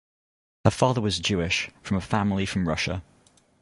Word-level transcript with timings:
Her 0.65 0.71
father 0.71 0.99
was 0.99 1.19
Jewish, 1.19 1.69
from 1.83 1.95
a 1.97 2.01
family 2.01 2.47
from 2.47 2.67
Russia. 2.67 3.03